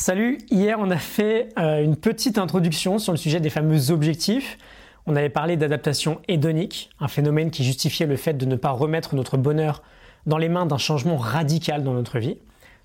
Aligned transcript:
Salut, 0.00 0.38
hier 0.50 0.78
on 0.80 0.90
a 0.90 0.96
fait 0.96 1.50
euh, 1.58 1.84
une 1.84 1.94
petite 1.94 2.38
introduction 2.38 2.98
sur 2.98 3.12
le 3.12 3.18
sujet 3.18 3.38
des 3.38 3.50
fameux 3.50 3.90
objectifs. 3.90 4.56
On 5.04 5.14
avait 5.14 5.28
parlé 5.28 5.58
d'adaptation 5.58 6.22
hédonique, 6.26 6.88
un 7.00 7.06
phénomène 7.06 7.50
qui 7.50 7.64
justifiait 7.64 8.06
le 8.06 8.16
fait 8.16 8.32
de 8.32 8.46
ne 8.46 8.56
pas 8.56 8.70
remettre 8.70 9.14
notre 9.14 9.36
bonheur 9.36 9.82
dans 10.24 10.38
les 10.38 10.48
mains 10.48 10.64
d'un 10.64 10.78
changement 10.78 11.18
radical 11.18 11.84
dans 11.84 11.92
notre 11.92 12.18
vie. 12.18 12.38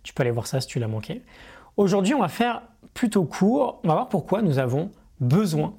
Tu 0.03 0.13
peux 0.13 0.23
aller 0.23 0.31
voir 0.31 0.45
ça 0.45 0.59
si 0.59 0.67
tu 0.67 0.77
l'as 0.77 0.89
manqué. 0.89 1.21
Aujourd'hui, 1.77 2.13
on 2.13 2.19
va 2.19 2.27
faire 2.27 2.63
plutôt 2.93 3.23
court. 3.23 3.79
On 3.85 3.87
va 3.87 3.93
voir 3.93 4.09
pourquoi 4.09 4.41
nous 4.41 4.59
avons 4.59 4.91
besoin 5.21 5.73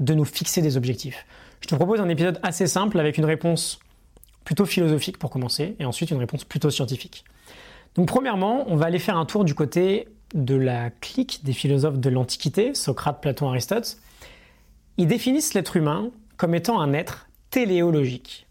de 0.00 0.12
nous 0.12 0.24
fixer 0.24 0.60
des 0.60 0.76
objectifs. 0.76 1.24
Je 1.60 1.68
te 1.68 1.76
propose 1.76 2.00
un 2.00 2.08
épisode 2.08 2.40
assez 2.42 2.66
simple 2.66 2.98
avec 2.98 3.16
une 3.16 3.26
réponse 3.26 3.78
plutôt 4.44 4.66
philosophique 4.66 5.18
pour 5.18 5.30
commencer 5.30 5.76
et 5.78 5.84
ensuite 5.84 6.10
une 6.10 6.18
réponse 6.18 6.42
plutôt 6.42 6.70
scientifique. 6.70 7.24
Donc 7.94 8.08
premièrement, 8.08 8.64
on 8.66 8.74
va 8.74 8.86
aller 8.86 8.98
faire 8.98 9.16
un 9.16 9.24
tour 9.24 9.44
du 9.44 9.54
côté 9.54 10.08
de 10.34 10.54
la 10.54 10.90
clique 10.90 11.44
des 11.44 11.52
philosophes 11.52 11.98
de 11.98 12.10
l'Antiquité, 12.10 12.74
Socrate, 12.74 13.20
Platon, 13.20 13.48
Aristote, 13.48 13.98
ils 14.96 15.06
définissent 15.06 15.54
l'être 15.54 15.76
humain 15.76 16.10
comme 16.36 16.54
étant 16.54 16.80
un 16.80 16.92
être 16.92 17.28
téléologique. 17.50 18.46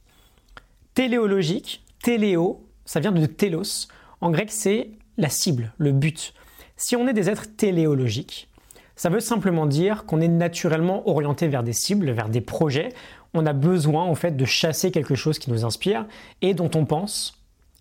Téléologique, 0.93 1.83
téléo, 2.03 2.65
ça 2.85 2.99
vient 2.99 3.11
de 3.11 3.25
télos. 3.25 3.87
En 4.21 4.31
grec, 4.31 4.49
c'est 4.51 4.89
la 5.17 5.29
cible, 5.29 5.73
le 5.77 5.91
but. 5.91 6.33
Si 6.75 6.95
on 6.95 7.07
est 7.07 7.13
des 7.13 7.29
êtres 7.29 7.55
téléologiques, 7.55 8.49
ça 8.95 9.09
veut 9.09 9.21
simplement 9.21 9.65
dire 9.65 10.05
qu'on 10.05 10.19
est 10.19 10.27
naturellement 10.27 11.07
orienté 11.07 11.47
vers 11.47 11.63
des 11.63 11.73
cibles, 11.73 12.11
vers 12.11 12.29
des 12.29 12.41
projets. 12.41 12.89
On 13.33 13.45
a 13.45 13.53
besoin 13.53 14.03
en 14.03 14.15
fait 14.15 14.35
de 14.35 14.45
chasser 14.45 14.91
quelque 14.91 15.15
chose 15.15 15.39
qui 15.39 15.51
nous 15.51 15.63
inspire 15.63 16.05
et 16.41 16.53
dont 16.53 16.69
on 16.75 16.85
pense 16.85 17.39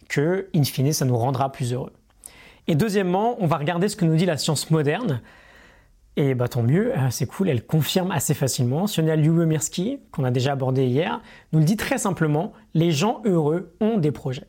que, 0.09 0.49
in 0.55 0.63
fine, 0.63 0.93
ça 0.93 1.05
nous 1.05 1.17
rendra 1.17 1.51
plus 1.51 1.73
heureux. 1.73 1.93
Et 2.69 2.75
deuxièmement, 2.75 3.37
on 3.41 3.47
va 3.47 3.57
regarder 3.57 3.89
ce 3.89 3.97
que 3.97 4.05
nous 4.05 4.15
dit 4.15 4.27
la 4.27 4.37
science 4.37 4.71
moderne. 4.71 5.23
Et 6.17 6.35
bah 6.35 6.49
tant 6.49 6.63
mieux, 6.63 6.93
euh, 6.97 7.11
c'est 7.11 7.27
cool, 7.27 7.49
elle 7.49 7.65
confirme 7.65 8.11
assez 8.11 8.35
facilement. 8.35 8.87
Sonia 8.87 9.17
Lyubomirsky, 9.17 10.01
qu'on 10.11 10.25
a 10.25 10.31
déjà 10.31 10.53
abordé 10.53 10.85
hier, 10.85 11.23
nous 11.53 11.61
le 11.61 11.65
dit 11.65 11.77
très 11.77 11.97
simplement, 11.97 12.53
les 12.75 12.93
gens 12.93 13.23
heureux 13.25 13.75
ont 13.81 13.97
des 13.97 14.13
projets. 14.13 14.49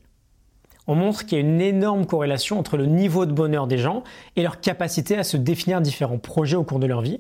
On 0.87 0.95
montre 0.95 1.25
qu'il 1.25 1.37
y 1.37 1.41
a 1.41 1.45
une 1.45 1.61
énorme 1.61 2.07
corrélation 2.07 2.59
entre 2.59 2.75
le 2.75 2.87
niveau 2.87 3.27
de 3.27 3.31
bonheur 3.31 3.67
des 3.67 3.77
gens 3.77 4.03
et 4.35 4.41
leur 4.41 4.59
capacité 4.59 5.15
à 5.17 5.23
se 5.23 5.37
définir 5.37 5.79
différents 5.79 6.17
projets 6.17 6.55
au 6.55 6.63
cours 6.63 6.79
de 6.79 6.87
leur 6.87 7.01
vie. 7.01 7.19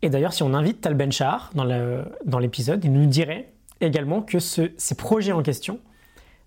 Et 0.00 0.08
d'ailleurs, 0.08 0.32
si 0.32 0.42
on 0.42 0.54
invite 0.54 0.80
Tal 0.80 0.94
Ben 0.94 1.12
Shahar 1.12 1.52
dans 1.54 2.38
l'épisode, 2.38 2.82
il 2.84 2.92
nous 2.92 3.06
dirait 3.06 3.52
également 3.82 4.22
que 4.22 4.38
ces 4.38 4.94
projets 4.96 5.32
en 5.32 5.42
question 5.42 5.78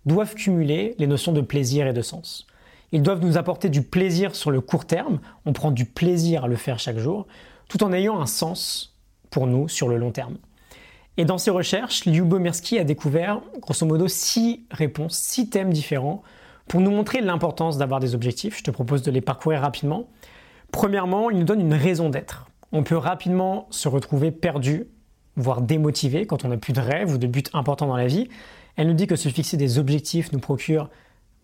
doivent 0.08 0.34
cumuler 0.34 0.96
les 0.98 1.08
notions 1.08 1.32
de 1.32 1.42
plaisir 1.42 1.86
et 1.86 1.94
de 1.94 2.02
sens. 2.02 2.48
Ils 2.92 3.02
doivent 3.02 3.24
nous 3.24 3.38
apporter 3.38 3.70
du 3.70 3.82
plaisir 3.82 4.36
sur 4.36 4.52
le 4.52 4.62
court 4.62 4.86
terme, 4.86 5.20
on 5.46 5.54
prend 5.54 5.72
du 5.72 5.86
plaisir 5.86 6.46
à 6.46 6.48
le 6.48 6.56
faire 6.56 6.80
chaque 6.80 6.98
jour, 6.98 7.28
tout 7.68 7.84
en 7.84 7.92
ayant 7.94 8.20
un 8.22 8.26
sens 8.26 8.96
pour 9.30 9.48
nous 9.48 9.68
sur 9.68 9.88
le 9.88 9.98
long 9.98 10.12
terme. 10.12 10.38
Et 11.18 11.26
dans 11.26 11.38
ses 11.38 11.52
recherches, 11.52 12.06
Lyubomirsky 12.06 12.78
a 12.78 12.84
découvert 12.84 13.42
grosso 13.62 13.86
modo 13.86 14.08
six 14.08 14.66
réponses, 14.70 15.18
six 15.18 15.50
thèmes 15.50 15.72
différents 15.72 16.24
pour 16.68 16.82
nous 16.82 16.92
montrer 16.92 17.22
l'importance 17.22 17.78
d'avoir 17.78 18.00
des 18.00 18.16
objectifs. 18.16 18.58
Je 18.58 18.64
te 18.64 18.72
propose 18.72 19.02
de 19.02 19.12
les 19.12 19.22
parcourir 19.22 19.62
rapidement. 19.62 20.08
Premièrement, 20.72 21.30
il 21.30 21.38
nous 21.38 21.46
donne 21.46 21.62
une 21.62 21.74
raison 21.74 22.10
d'être. 22.10 22.48
On 22.72 22.84
peut 22.84 22.98
rapidement 22.98 23.68
se 23.70 23.88
retrouver 23.88 24.32
perdu, 24.32 24.88
voire 25.38 25.62
démotivé 25.62 26.26
quand 26.26 26.44
on 26.44 26.50
n'a 26.50 26.58
plus 26.58 26.74
de 26.74 26.82
rêve 26.82 27.14
ou 27.14 27.18
de 27.18 27.28
but 27.28 27.50
important 27.54 27.88
dans 27.88 27.96
la 27.96 28.08
vie. 28.08 28.28
Elle 28.76 28.88
nous 28.88 28.94
dit 28.94 29.08
que 29.08 29.16
se 29.16 29.30
fixer 29.30 29.56
des 29.56 29.80
objectifs 29.80 30.34
nous 30.34 30.40
procure 30.40 30.90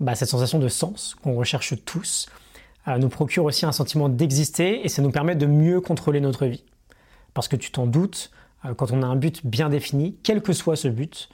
bah, 0.02 0.16
cette 0.16 0.30
sensation 0.30 0.60
de 0.60 0.68
sens 0.68 1.16
qu'on 1.22 1.36
recherche 1.36 1.76
tous 1.86 2.26
euh, 2.88 2.98
nous 2.98 3.10
procure 3.10 3.46
aussi 3.46 3.66
un 3.66 3.72
sentiment 3.72 4.10
d'exister 4.10 4.84
et 4.84 4.90
ça 4.90 5.02
nous 5.02 5.12
permet 5.12 5.36
de 5.36 5.46
mieux 5.46 5.80
contrôler 5.80 6.20
notre 6.20 6.48
vie. 6.48 6.64
Parce 7.36 7.48
que 7.48 7.56
tu 7.56 7.72
t'en 7.72 7.86
doutes, 7.86 8.32
euh, 8.66 8.74
quand 8.74 8.92
on 8.92 9.04
a 9.04 9.06
un 9.06 9.16
but 9.16 9.46
bien 9.46 9.70
défini, 9.70 10.18
quel 10.24 10.42
que 10.42 10.54
soit 10.54 10.76
ce 10.76 10.88
but, 10.88 11.30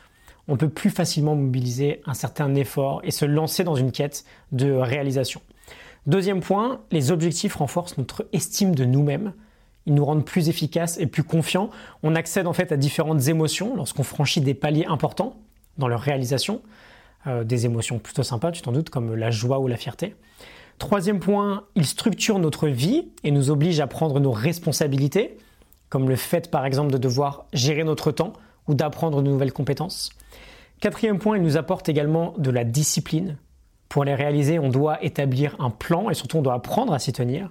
on 0.49 0.57
peut 0.57 0.69
plus 0.69 0.89
facilement 0.89 1.36
mobiliser 1.36 2.02
un 2.05 2.14
certain 2.14 2.53
effort 2.55 3.02
et 3.03 3.11
se 3.11 3.25
lancer 3.25 3.64
dans 3.64 3.75
une 3.75 3.92
quête 3.92 4.25
de 4.52 4.71
réalisation. 4.71 5.42
Deuxième 6.05 6.42
point, 6.42 6.81
les 6.92 7.11
objectifs 7.11 7.55
renforcent 7.55 7.97
notre 7.97 8.27
estime 8.33 8.75
de 8.75 8.86
nous-mêmes. 8.86 9.33
Ils 9.86 9.93
nous 9.93 10.05
rendent 10.05 10.25
plus 10.25 10.49
efficaces 10.49 10.97
et 10.99 11.08
plus 11.08 11.23
confiants. 11.23 11.69
On 12.03 12.15
accède 12.15 12.47
en 12.47 12.53
fait 12.53 12.71
à 12.73 12.77
différentes 12.77 13.27
émotions 13.27 13.75
lorsqu'on 13.75 14.03
franchit 14.03 14.42
des 14.42 14.53
paliers 14.53 14.86
importants 14.86 15.37
dans 15.77 15.87
leur 15.87 16.02
réalisation. 16.02 16.61
Euh, 17.27 17.43
des 17.43 17.65
émotions 17.65 17.99
plutôt 17.99 18.23
sympas, 18.23 18.52
tu 18.52 18.61
t'en 18.61 18.71
doutes, 18.71 18.89
comme 18.89 19.14
la 19.14 19.32
joie 19.32 19.60
ou 19.60 19.67
la 19.67 19.76
fierté. 19.76 20.15
Troisième 20.80 21.20
point, 21.20 21.65
il 21.76 21.86
structure 21.86 22.39
notre 22.39 22.67
vie 22.67 23.10
et 23.23 23.32
nous 23.32 23.49
oblige 23.49 23.80
à 23.80 23.88
prendre 23.88 24.20
nos 24.20 24.32
responsabilités, 24.32 25.37
comme 25.89 26.08
le 26.08 26.16
fait 26.16 26.49
par 26.52 26.66
exemple 26.66 26.92
de 26.92 26.98
devoir 26.98 27.45
gérer 27.52 27.83
notre 27.83 28.11
temps 28.11 28.33
ou 28.67 28.76
d'apprendre 28.76 29.21
de 29.21 29.30
nouvelles 29.30 29.52
compétences. 29.52 30.11
Quatrième 30.80 31.20
point, 31.20 31.37
il 31.37 31.43
nous 31.43 31.58
apporte 31.58 31.89
également 31.89 32.33
de 32.37 32.52
la 32.52 32.64
discipline. 32.64 33.37
Pour 33.89 34.04
les 34.04 34.14
réaliser, 34.14 34.60
on 34.60 34.70
doit 34.70 35.04
établir 35.04 35.55
un 35.60 35.71
plan 35.71 36.10
et 36.10 36.14
surtout 36.14 36.37
on 36.37 36.42
doit 36.42 36.54
apprendre 36.54 36.93
à 36.93 36.99
s'y 36.99 37.11
tenir. 37.11 37.49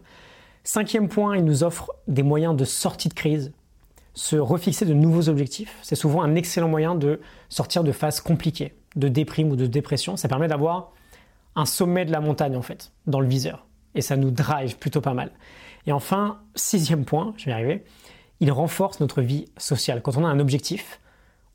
Cinquième 0.63 1.09
point, 1.09 1.37
il 1.37 1.45
nous 1.45 1.65
offre 1.65 1.91
des 2.07 2.23
moyens 2.23 2.57
de 2.57 2.65
sortie 2.65 3.09
de 3.09 3.15
crise. 3.15 3.53
Se 4.15 4.37
refixer 4.37 4.87
de 4.87 4.95
nouveaux 4.95 5.29
objectifs, 5.29 5.77
c'est 5.83 5.97
souvent 5.97 6.23
un 6.23 6.35
excellent 6.35 6.69
moyen 6.69 6.95
de 6.95 7.21
sortir 7.49 7.85
de 7.85 7.93
phases 7.93 8.21
compliquées 8.21 8.75
de 8.97 9.09
déprime 9.09 9.51
ou 9.51 9.57
de 9.57 9.67
dépression, 9.67 10.17
ça 10.17 10.29
permet 10.29 10.49
d'avoir 10.49 10.93
un 11.55 11.67
sommet 11.67 12.05
de 12.05 12.13
la 12.13 12.21
montagne 12.21 12.57
en 12.57 12.63
fait, 12.63 12.93
dans 13.07 13.21
le 13.21 13.29
viseur. 13.29 13.67
Et 13.95 14.01
ça 14.01 14.17
nous 14.17 14.31
drive 14.31 14.77
plutôt 14.77 15.01
pas 15.01 15.15
mal. 15.15 15.31
Et 15.87 15.93
enfin, 15.93 16.41
sixième 16.55 17.05
point, 17.05 17.33
je 17.37 17.47
vais 17.47 17.51
y 17.53 17.55
arriver, 17.55 17.85
il 18.41 18.53
renforce 18.53 19.01
notre 19.01 19.23
vie 19.23 19.47
sociale. 19.57 20.03
Quand 20.03 20.17
on 20.17 20.25
a 20.25 20.29
un 20.29 20.41
objectif, 20.41 21.01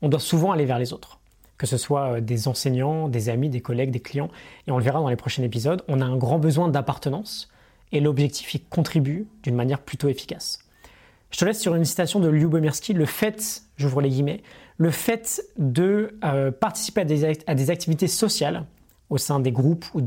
on 0.00 0.08
doit 0.08 0.20
souvent 0.20 0.52
aller 0.52 0.64
vers 0.64 0.78
les 0.78 0.92
autres. 0.92 1.20
Que 1.58 1.66
ce 1.66 1.76
soit 1.76 2.14
euh, 2.14 2.20
des 2.20 2.48
enseignants, 2.48 3.08
des 3.08 3.28
amis, 3.28 3.48
des 3.48 3.60
collègues, 3.60 3.92
des 3.92 4.00
clients. 4.00 4.30
Et 4.66 4.72
on 4.72 4.78
le 4.78 4.84
verra 4.84 5.00
dans 5.00 5.08
les 5.08 5.16
prochains 5.16 5.44
épisodes, 5.44 5.84
on 5.86 6.00
a 6.00 6.04
un 6.04 6.16
grand 6.16 6.38
besoin 6.38 6.68
d'appartenance. 6.68 7.48
Et 7.92 8.00
l'objectif 8.00 8.54
y 8.54 8.60
contribue 8.60 9.28
d'une 9.42 9.54
manière 9.54 9.80
plutôt 9.80 10.08
efficace. 10.08 10.58
Je 11.32 11.38
te 11.38 11.44
laisse 11.44 11.60
sur 11.60 11.74
une 11.74 11.84
citation 11.84 12.20
de 12.20 12.28
Lyubomirsky. 12.28 12.92
Le 12.92 13.06
fait, 13.06 13.62
j'ouvre 13.76 14.02
les 14.02 14.10
guillemets, 14.10 14.42
le 14.76 14.90
fait 14.90 15.42
de 15.58 16.16
euh, 16.24 16.50
participer 16.50 17.00
à 17.00 17.54
des, 17.54 17.70
activités 17.70 18.06
sociales 18.06 18.66
au 19.10 19.18
sein 19.18 19.40
des 19.40 19.52
groupes 19.52 19.86
ou 19.94 20.00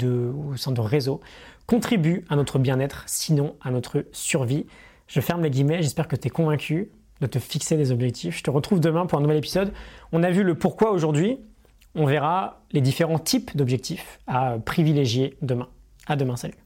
au 0.52 0.56
sein 0.56 0.72
de 0.72 0.81
réseaux 0.81 1.19
contribue 1.66 2.25
à 2.30 2.36
notre 2.36 2.59
bien-être, 2.59 3.03
sinon 3.08 3.56
à 3.62 3.72
notre 3.72 4.06
survie. 4.12 4.68
Je 5.08 5.19
ferme 5.19 5.41
les 5.41 5.50
guillemets, 5.50 5.81
j'espère 5.81 6.08
que 6.08 6.16
tu 6.16 6.28
es 6.28 6.30
convaincu 6.30 6.91
de 7.22 7.28
te 7.28 7.40
fixer 7.40 7.75
des 7.75 7.92
objectifs. 7.92 8.38
Je 8.38 8.44
te 8.44 8.52
retrouve 8.52 8.80
demain 8.80 9.07
pour 9.07 9.18
un 9.18 9.22
nouvel 9.22 9.38
épisode. 9.38 9.74
On 10.12 10.22
a 10.22 10.30
vu 10.30 10.44
le 10.44 10.56
pourquoi 10.56 10.92
aujourd'hui, 10.92 11.40
on 11.96 12.06
verra 12.06 12.62
les 12.72 12.81
différents 12.81 13.19
types 13.19 13.56
d'objectifs 13.57 14.19
à 14.28 14.57
privilégier 14.63 15.38
demain. 15.42 15.69
À 16.07 16.16
demain, 16.16 16.36
salut. 16.36 16.65